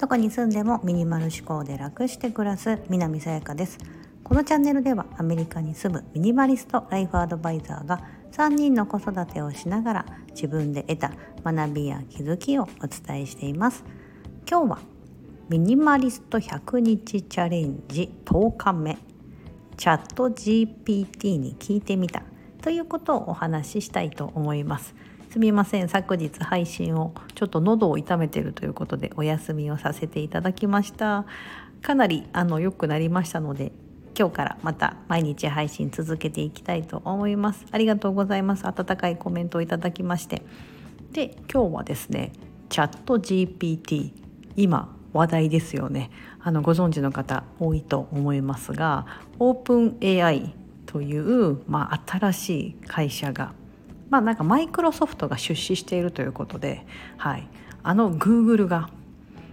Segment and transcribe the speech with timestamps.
[0.00, 3.76] どこに住んでもミニマル思考で楽して暮らす南さやかです。
[4.24, 8.00] このチャンネルではアメリカに住むミニマリストライフアドバイザーが
[8.32, 11.12] 3人の子育てをしながら自分で得た
[11.44, 13.84] 学びや気づきをお伝えしています。
[14.50, 14.78] 今日は
[15.50, 18.96] ミニマリスト100日チャレンジ10日目。
[19.76, 22.22] チャット GPT に聞いてみた
[22.62, 24.94] ということをお話ししたいと思います。
[25.30, 25.88] すみません。
[25.88, 31.24] 昨日配信をちょっと喉を痛めてるということでお休みをさせていただきました。
[31.82, 33.70] かなりあの良くなりましたので
[34.18, 37.64] 今日からまた毎日配信続けていきたいと思います。
[37.70, 38.66] ありがとうございます。
[38.66, 40.42] 温かいコメントをいただきまして。
[41.12, 42.32] で今日はですね
[42.68, 44.10] チャット GPT
[44.56, 46.10] 今話題ですよね。
[46.40, 49.06] あのご存知の方多いと思いますが
[49.38, 50.52] オープン AI
[50.86, 53.52] という、まあ、新しい会社が
[54.10, 56.84] まあなんかマイクロソフトが出資しているということで、
[57.16, 57.48] はい、
[57.82, 58.90] あのグーグルが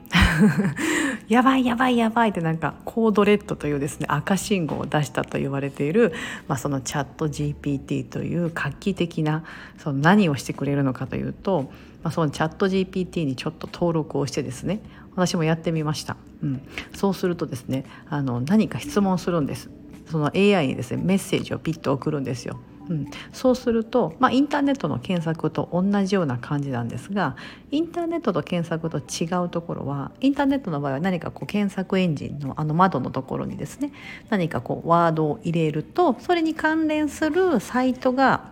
[1.28, 6.14] やばいやばいやばいってなんかコードレッドというですね赤信号を出したと言われている、
[6.48, 9.44] まあ、そのチャット GPT という画期的な
[9.78, 11.72] その何をしてくれるのかというと、
[12.04, 14.80] まあ、そのチャット GPT にちょっと登録をしてですね
[15.16, 16.62] 私もやってみました、うん、
[16.94, 19.70] そうするとですねあの何か質問するんです。
[20.10, 22.58] その AI にですねメッセージをピッと送るんですよ。
[22.90, 27.36] うん、そうすると、まあ、インターネットの検索と同じような感じなんですが
[27.72, 33.92] インターネットと検索と違うところはインターネットの場合は何かこう検索エンジンのあの窓のところにですね
[34.30, 38.52] 何かこうワードを入れるとそれに関連するサイトが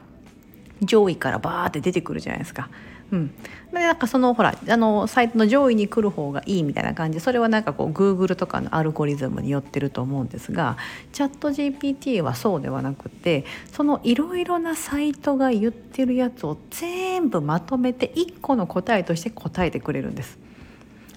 [0.81, 2.69] 上位からバーって出てくるじゃないですか。
[3.11, 3.31] うん、
[3.79, 10.77] でなんかそのほらあのサイトの上位に来る方がいいみたいな感じそれはなんかこう Google とかのアルゴリズムによってると思うんですが
[11.13, 20.37] チャット GPT はそうではなくてそのいろいろなサイトが言ってるやつを全部まとめて1個の答えとして答えてくれるんです。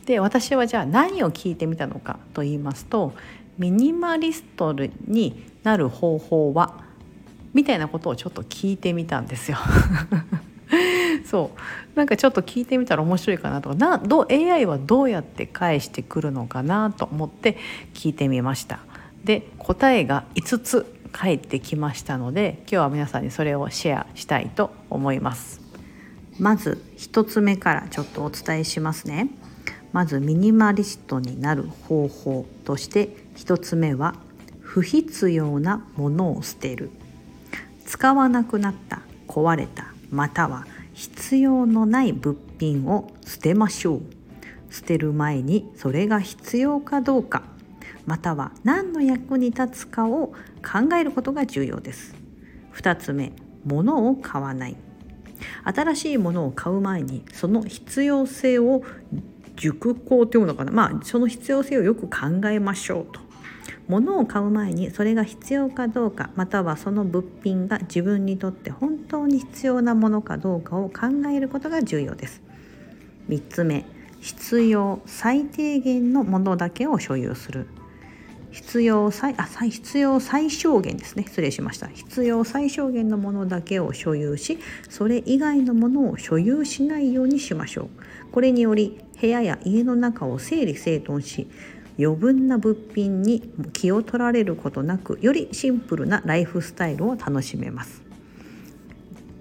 [0.07, 3.13] で私はじゃあ何を聞いてみたのかと言いますと
[3.59, 4.73] ミニマリスト
[5.07, 6.83] になる方法は
[7.53, 9.59] みたいなことをちょっと聞いてみたんですよ。
[11.27, 11.97] そう。
[11.97, 13.75] なんかちょっと聞いてみたら面白いかなとか。
[13.75, 17.57] などう AI はどうやって返してくるのかなと思って
[17.95, 18.81] 聞いてみました。
[19.25, 25.61] で答えが5つ返ってきましたので今日は皆さんにそれをシェアしたいと思います。
[26.39, 29.29] まず1つ目からちょっとお伝えしますね。
[29.93, 34.15] まずミニマリストになる方法として1つ目は
[34.61, 36.91] 不必要なものを捨てる。
[37.87, 40.67] 使わなくなった壊れたまたは
[40.99, 44.03] 必要のない物品を捨てましょう。
[44.69, 47.45] 捨てる前にそれが必要かどうか
[48.05, 52.17] または何の役に立つかを考えることが重要です。
[52.75, 53.33] 2つ目
[53.65, 54.77] 物を買わない。
[55.63, 58.83] 新しいものを買う前にその必要性を
[59.55, 60.73] 熟考というのかな。
[60.73, 63.28] まあその必要性をよく考えましょうと。
[63.89, 72.43] 物を買う前にそれが必要かどうかまたはその物品が自分にとって本当に必要なものかどうかを考えることが重要です。
[73.29, 73.85] 3つ目
[74.21, 77.69] 必要最低限のものだけを所有する。
[78.51, 81.25] 必要最あ必要最小限ですね。
[81.27, 81.89] 失礼しました。
[81.89, 87.89] 必要最小限のものだけを所有しそれ以外のものを所有しないようにしましょう。
[88.33, 91.49] これにより部屋や家の中を整理整頓し
[91.99, 98.03] 余分な物品に気を取られることなくよりシンプルなライフスタイルを楽しめます。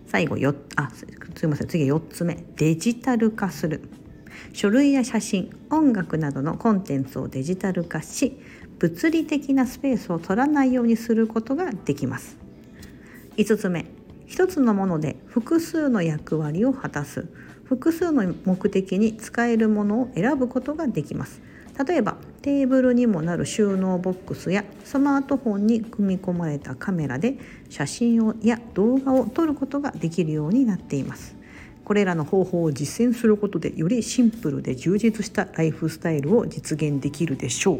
[0.07, 1.05] 最後よあす
[1.45, 1.67] いません。
[1.67, 2.43] 次4つ目。
[2.55, 3.81] デジタル化する。
[4.53, 8.39] 書類や写真音楽などのコンテンツをデジタル化し
[8.79, 12.37] 物理的なスペースを取らないようにすることができます。
[13.37, 13.85] 5つ目。
[14.25, 17.27] 一つのもので複数の役割を果たす。
[17.65, 21.41] 複数の目的に使えるものを選ぶことができます。
[21.85, 27.37] 例えばテーブルにもなる収納ボックスやスマートフォンに組み込まれたカメラで
[27.69, 31.35] 写真をや動画を撮ることができるようになっています。
[31.85, 37.79] これらの方法を実践することでよりシンプルで充実したライフスタイルを実現できるでしょう。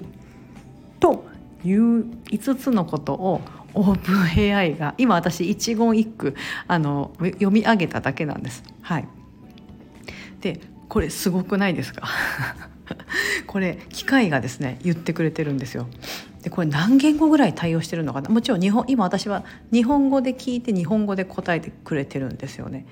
[0.99, 1.25] と
[1.65, 3.41] いう5つのことを
[3.73, 6.35] オープン AI が今私一言一句
[6.67, 8.63] あの読み上げただけなんです。
[8.81, 9.07] はい、
[10.39, 12.07] でこれすごくないですか？
[13.47, 15.87] これ機械がですね言ってくれてるんですよ。
[16.43, 18.29] でこれ何言語ぐらい対応してるのかな？
[18.29, 22.85] もちろん日本今私は日本語で聞いて日本語で答えてくれてるんですよね。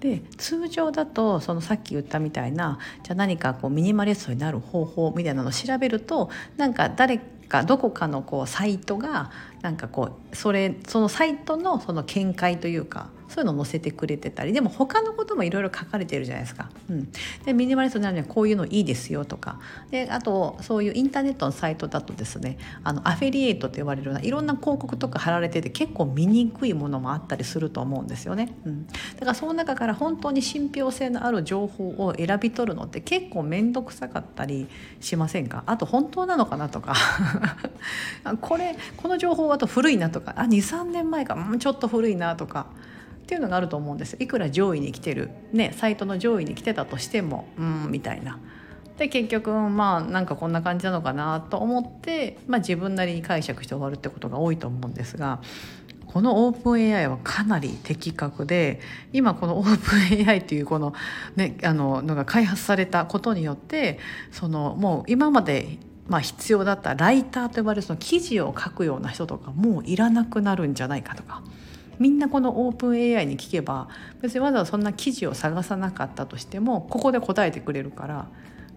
[0.00, 14.52] で通常だとそのさっき言ったみたいなじゃあ何かこうミニマリストになる方法みたいなのを調べるとなんか誰かどこかのこうサイトがなんかこうそれそのサイトのその見解というかそういうのを載せてくれてたり。
[14.52, 16.70] でも他のこともいろいろ書かれてるじゃないですか。
[16.90, 17.08] うん、
[17.44, 19.60] でミニマリストになのにはこういうのいいですよとか。
[19.90, 28.54] であとそういうインターネットのサイトだとですねあのアフィリエイトと言われるようないろんな広告とか貼られてて結構見にくいものもあったりすると思うんですよね。
[28.64, 34.68] うん、だからその中から本当に信憑性のある情報を選び取るのって結構面倒くさかったり
[35.00, 35.64] しませんか？
[35.66, 36.94] あと本当なのかなとか。
[38.40, 40.34] これこの情報はと古いなとか。
[40.36, 42.66] あ23年前か、うん、ちょっと古いなとか。
[43.28, 44.16] っていうのがあると思うんです。
[44.18, 48.38] いくら上位に来てる、ね、サイトの上位に来てたとしてもうんみたいな。
[48.96, 55.40] で結局まあなんかこんな感じなのかなと思って、まあ、自分なりに解釈して終わるってことが多いと思うんですが
[56.06, 58.80] このオープン AI はかなり的確で
[59.12, 60.94] 今このオープン AI というこの,、
[61.36, 64.00] ね、あののが開発されたことによって
[64.32, 65.78] そのもう今まで
[66.08, 71.42] まあ、必要だったライターと呼ばれるその記事を書くような人とかもういらなくなるんじゃないかとか。
[71.98, 73.88] みんなこのオープン AI に聞けば
[74.20, 78.26] 別にわざわざそんな記事を探さなかったとしてもここで答えてくれるから、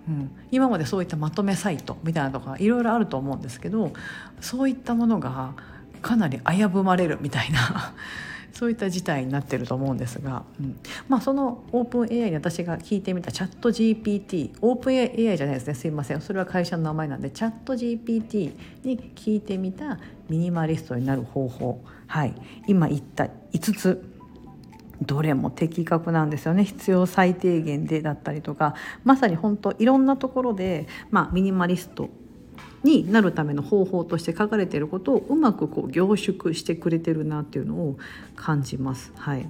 [0.07, 3.91] うん、今までそういったまとめサイトみたいなとかいろいろあると思うんですけど
[4.39, 5.53] そういったものが
[6.01, 7.93] かなり危ぶまれるみたいな
[8.53, 15.73] そういった事態になってると思うんですが、うん、まあそのオープン AI に私が聞いてみたチャット GPT オープン AI じゃないですね。
[15.73, 16.21] すいません。
[16.21, 18.53] それは会社の名前なんでチャット GPT
[18.83, 19.99] に聞いてみた
[20.29, 21.83] ミニマリストになる方法。
[22.07, 22.33] はい。
[22.67, 24.11] 今言った5つ。
[25.01, 26.63] どれも的確なんですよね。
[26.63, 32.09] 必要最低限でだったりとかまさに本当いろんなところで、まあ、ミニマリスト
[32.83, 37.97] になるための方法として書かれていることをうまくこう凝縮してくれてるなっていうのを
[38.35, 39.11] 感じます。
[39.15, 39.47] はい、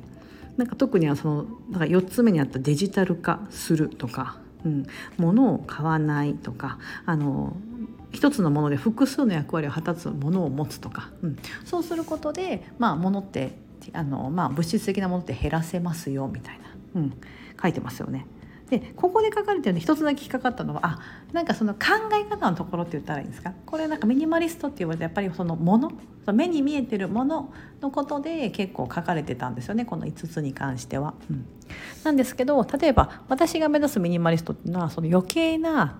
[0.58, 4.86] なんか特にはそのなんか4つ目にあったデジタル化するとか、うん、
[5.18, 7.56] 物を買わないとかあの
[8.12, 13.54] 一つのもので複数の役割を果たすものを持つとか、うん、そうすることで、まあ、物って
[13.94, 16.60] あの、まあ、物質的なものって減らせますよみたい
[16.94, 17.14] な、うん、
[17.62, 18.26] 書いてますよね。
[18.72, 21.00] でここで書かれてるの一つだけ引っかかったのはあ
[21.34, 21.80] なんかその考
[22.14, 23.54] え方のところって言ったらいいんですか？
[23.66, 25.92] これなんかミニマリストって言われてやっぱりそのもの
[26.34, 31.14] 目に見えてるもののことで結構書かれてたんですよねこの5つに関しては。
[31.30, 31.46] うん、
[32.04, 36.00] なんですけど例えば私が目指すミニマリストっていうのはその余計な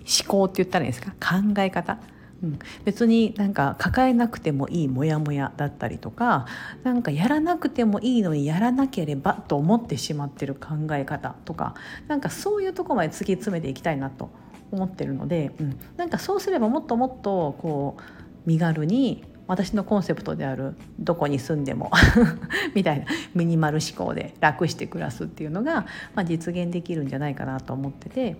[0.00, 1.10] 思考って言ったらいいんですか？
[1.12, 1.98] 考え方。
[2.42, 6.46] うん、別になんか抱えなくてもいいモヤモヤだったりとか
[6.82, 11.74] なんかやらなくてもいいのにやらなければと思ってしまってる考え方とか
[12.08, 14.30] なんかそういうとこまで突き詰めていきたいなと
[14.72, 18.02] 思ってるので、うん、なんかそうすればもっともっとこう
[18.46, 21.90] 身軽に私のコンセプトであるどこに住んでも
[22.74, 28.36] みたいなミニマル思考で楽して暮らすっていうのが、まあ、実現できるんじゃないかなと思ってて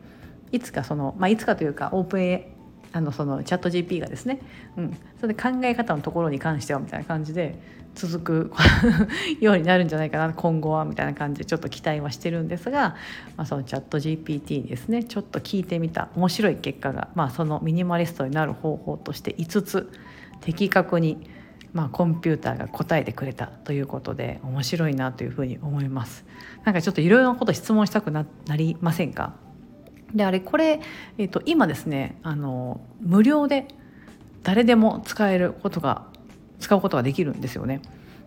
[0.53, 2.45] いつかその、まあ、いつかというかオープン
[2.93, 4.41] あのそのチャット GP がですね、
[4.77, 7.59] うん、それで考え方のところに関してはみたいな感じで
[7.95, 8.53] 続く
[9.41, 10.33] ようになるんじゃないかな。
[10.33, 12.97] 今後はみたいな感じでちょっと期待はしてるんですが、
[13.37, 19.91] まあ、そのチャット GPT にですねちょっと聞いてみた面白い結果が、まあ、そのミニマリストになる方法として5つ
[20.41, 21.29] 的確に、
[21.73, 26.25] まあ、コンピューターが答えてくれたということで面白いなというふうに思います。
[26.65, 29.35] なんかちょっといろいろなこと質問したくなりませんか？
[30.15, 30.81] であれこれ、
[31.19, 33.67] えーと、今ですねあの無料で
[34.43, 36.07] 誰でも使えることが
[36.61, 37.81] 使うことができるんですよね。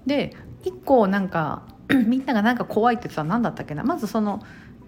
[0.05, 1.63] で1個なんか
[2.07, 3.83] みんながなんか怖いって言ったら何だったっけな。
[3.83, 4.41] まずその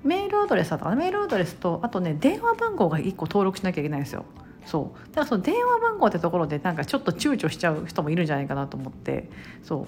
[0.03, 4.25] メールアドレスだったかメールアドレスとあとね電話番号が1個登録しなきゃいけないんですよ。
[4.65, 5.07] そう。
[5.09, 9.29] だからその電話番号ってところでなんかちょっと躊躇しちゃう人もいるんじゃないかなと思って。
[9.63, 9.87] そ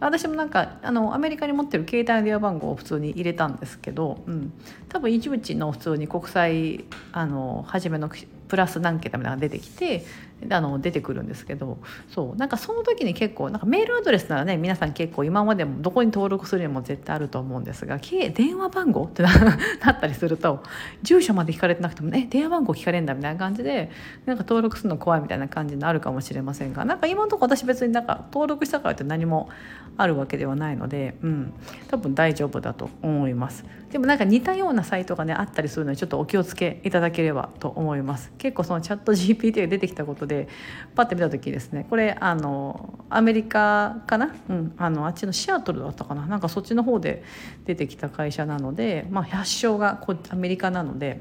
[0.00, 4.52] 私もなんかあのアメリカに持ってる携帯の電話番号を普通に入れたんですけど、うん、
[4.88, 8.10] 多分一部の普通に国際あの初めの
[8.48, 10.04] プラス何桁みたいなのが出てきて
[10.48, 11.78] あの出てくるんですけど
[12.08, 19.04] そうなんかその時に結構なんかメールアドレスならね皆さん結構今までもどこに登録するにも絶対あると思うんですが電話番号？
[19.04, 19.30] ってな
[19.90, 20.62] ったりすると
[21.02, 23.90] 住所まで聞かれてなくてもね電話番号聞かれるんだみたいな感じで
[24.26, 29.48] なんか登録するの怖いみたいな感じになるかもしれませんがなんか今のところ私別になんか登録したからって何も
[29.96, 31.52] あるわけではないので、うん、
[31.88, 33.64] 多分大丈夫だと思います。
[33.90, 38.32] でもなんか似たようなサイトがねあったりするのでちょっとお気をつけいただければと思います。
[38.38, 40.48] 結構そのチャット GPT が出てきたことで
[40.94, 46.26] パッて見た時ですねこれあのアメリカかな、うん、あのあっちのシアトルだったかな？
[46.26, 47.24] なんかそっちの方で
[47.64, 51.20] 出てきた会社なので、まあ、発祥がこアメリカなので。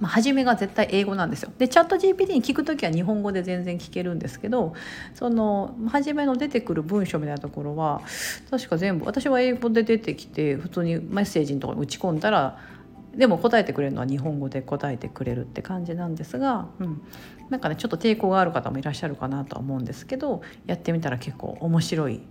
[0.00, 1.52] まあ、初めが絶対英語なんですよ。
[1.58, 4.72] でチャット GPT に聞く時は日本語で全然聞けるんですけど
[5.14, 8.00] その初めの出てくる文章みたいなところは
[8.50, 12.58] 確か全部私は英語で出てきて普通にメッセージのところに打ち込んだら
[13.14, 17.02] でも答えてくれるのは日本語で答えてくれるって感じなんですが、うん、
[17.48, 22.22] なんかねちょっと抵抗がある方もいらっしゃるかなとは思うんですけどやってみたら結構面白い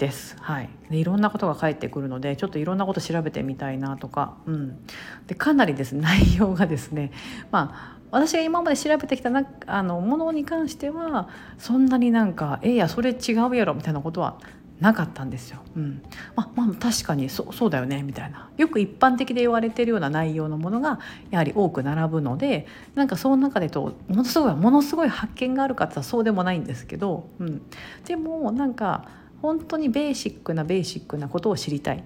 [0.00, 0.36] です。
[0.40, 4.78] はい、でいろんなことが返ってくるのでちょっといろんなこと調べてみたいなとか、うん、
[5.26, 7.12] でかなりです 内容がですね
[7.50, 14.38] まあ私が今まで調べてきたなあのものに関してはそんなになんか「えいやそれ違うやろ」みたいなことは
[14.80, 15.60] なかったんですよ。
[15.76, 16.02] うん、
[16.34, 18.48] ままあ確かにそそうだよねみたいな。
[18.56, 27.62] よく一般的で言われてるような内容のものがやはり多く並ぶのでなんかその中でとものすごいものすごい発見があるかってそうでもないんですけど、うん、
[28.06, 29.04] でもなんか
[29.42, 32.02] 本当にベーシックなベーシックなことを知りたい、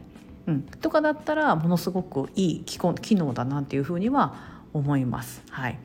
[0.46, 2.78] うん、とかだったらものすごくいい機
[3.16, 4.34] 能だなっていうふうには
[4.72, 5.42] 思います。
[5.50, 5.78] はい。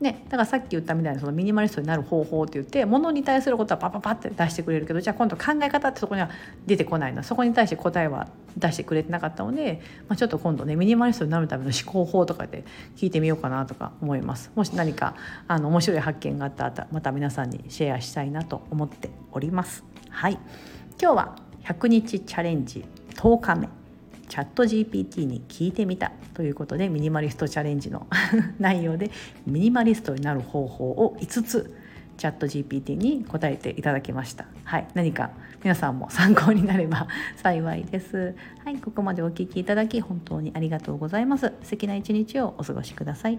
[0.00, 6.28] ね、だからさっき言ったみたいなそのミニマリストになる方法って言ってものに対することはパパパって出してくれるけどじゃあ今度考え方ってそこには
[6.66, 7.22] 出てこないの。
[7.22, 12.64] そこに対して答えは出してくれてなかったので、まあ、ちょっと今度ねミニマリストになるための思考法とかで
[12.96, 14.50] 聞いてみようかなとか思います。
[14.54, 15.14] もし何か
[15.48, 19.82] あの面白い発見があったらまた皆さんにシェアしたいなと思っております。
[20.10, 20.38] はい。
[21.00, 22.84] 今日は100日チャレンジ
[23.14, 23.85] 10日目。
[24.28, 28.06] チャット GPT に聞いてみたということでミニマリストチャレンジの
[28.58, 29.10] 内容で
[29.46, 31.74] ミニマリストになる方法を5つ
[32.16, 34.46] チャット GPT に答えていただきました。
[34.64, 35.30] はい、何か
[35.62, 38.34] 皆さんも参考になれば 幸いです。
[38.64, 41.52] はい、ここまでお聞きいただき本当にありがとうございます。
[41.62, 43.38] 素敵な一日をお過ごしください。